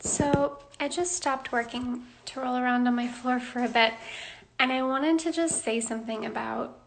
[0.00, 3.92] So I just stopped working to roll around on my floor for a bit,
[4.58, 6.78] and I wanted to just say something about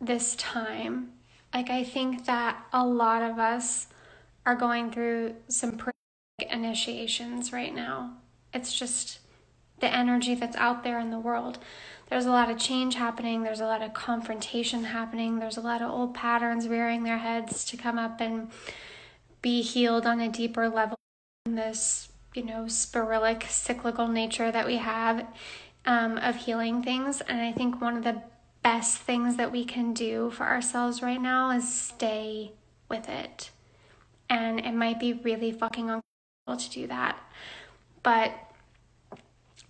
[0.00, 1.12] this time.
[1.54, 3.86] Like, I think that a lot of us
[4.44, 5.96] are going through some pretty
[6.50, 8.12] initiations right now.
[8.52, 9.20] It's just
[9.80, 11.58] the energy that's out there in the world.
[12.08, 15.82] There's a lot of change happening, there's a lot of confrontation happening, there's a lot
[15.82, 18.50] of old patterns rearing their heads to come up and
[19.42, 20.96] be healed on a deeper level.
[21.46, 25.26] in This you know, sporadic, cyclical nature that we have
[25.86, 27.20] um, of healing things.
[27.22, 28.22] And I think one of the
[28.62, 32.52] best things that we can do for ourselves right now is stay
[32.88, 33.50] with it.
[34.28, 37.16] And it might be really fucking uncomfortable to do that.
[38.02, 38.32] But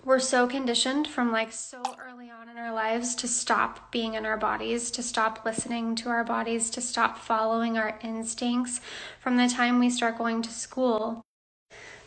[0.05, 4.25] we're so conditioned from like so early on in our lives to stop being in
[4.25, 8.81] our bodies, to stop listening to our bodies, to stop following our instincts
[9.21, 11.26] from the time we start going to school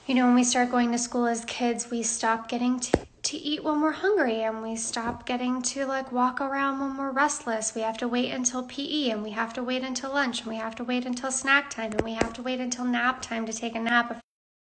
[0.09, 3.37] you know, when we start going to school as kids, we stop getting to, to
[3.37, 7.75] eat when we're hungry and we stop getting to like walk around when we're restless.
[7.75, 10.55] We have to wait until PE and we have to wait until lunch and we
[10.55, 13.53] have to wait until snack time and we have to wait until nap time to
[13.53, 14.19] take a nap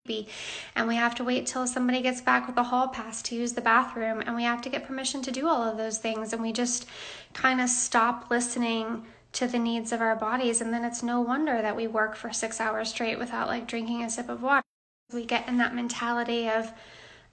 [0.07, 0.27] If
[0.77, 3.51] and we have to wait till somebody gets back with a hall pass to use
[3.51, 6.41] the bathroom and we have to get permission to do all of those things and
[6.41, 6.85] we just
[7.33, 11.61] kind of stop listening to the needs of our bodies and then it's no wonder
[11.61, 14.63] that we work for 6 hours straight without like drinking a sip of water
[15.13, 16.71] we get in that mentality of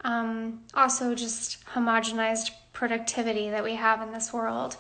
[0.03, 4.77] um, also just homogenized productivity that we have in this world.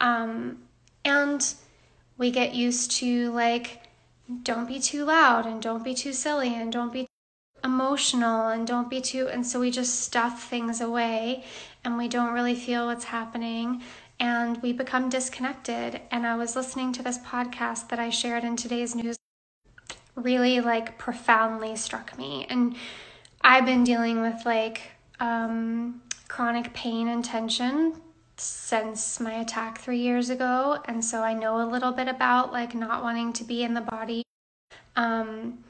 [0.00, 0.62] Um,
[1.04, 1.54] and
[2.16, 3.82] we get used to like,
[4.42, 7.06] don't be too loud and don't be too silly and don't be
[7.64, 9.28] emotional and don't be too.
[9.28, 11.44] And so we just stuff things away
[11.84, 13.82] and we don't really feel what's happening
[14.18, 16.00] and we become disconnected.
[16.10, 19.16] And I was listening to this podcast that I shared in today's news
[20.14, 22.46] really like profoundly struck me.
[22.48, 22.76] And
[23.40, 24.82] I've been dealing with like
[25.20, 27.94] um, chronic pain and tension
[28.36, 30.80] since my attack three years ago.
[30.86, 33.80] And so I know a little bit about like not wanting to be in the
[33.80, 34.22] body.
[34.96, 35.64] Um,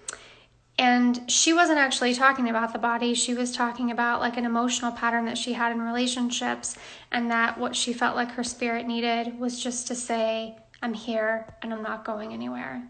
[0.79, 3.15] and she wasn't actually talking about the body.
[3.15, 6.77] She was talking about like an emotional pattern that she had in relationships,
[7.13, 11.47] and that what she felt like her spirit needed was just to say, I'm here
[11.61, 12.89] and I'm not going anywhere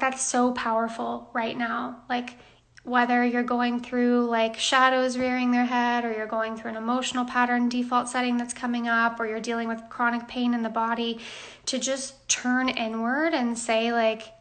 [0.00, 2.02] that's so powerful right now.
[2.08, 2.36] Like,
[2.84, 7.24] whether you're going through like shadows rearing their head, or you're going through an emotional
[7.24, 11.18] pattern default setting that's coming up, or you're dealing with chronic pain in the body,
[11.64, 14.34] to just turn inward and say, like,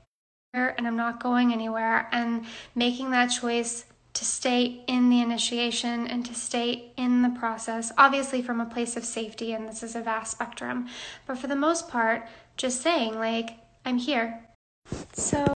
[0.51, 2.45] here and I'm not going anywhere, and
[2.75, 8.41] making that choice to stay in the initiation and to stay in the process, obviously
[8.41, 10.87] from a place of safety, and this is a vast spectrum,
[11.25, 12.27] but for the most part,
[12.57, 13.51] just saying, like,
[13.85, 14.47] I'm here.
[15.15, 15.43] So